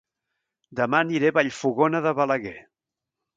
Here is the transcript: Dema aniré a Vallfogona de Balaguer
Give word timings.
Dema 0.79 1.01
aniré 1.05 1.29
a 1.33 1.35
Vallfogona 1.35 2.01
de 2.07 2.15
Balaguer 2.21 2.57